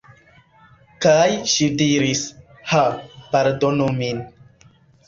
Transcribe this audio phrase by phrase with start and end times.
[1.05, 2.25] Kaj ŝi diris:
[2.73, 2.83] "Ha,
[3.37, 4.27] pardonu min."